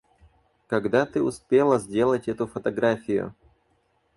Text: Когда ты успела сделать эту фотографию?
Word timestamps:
Когда 0.65 1.05
ты 1.05 1.21
успела 1.21 1.77
сделать 1.77 2.27
эту 2.27 2.47
фотографию? 2.47 3.35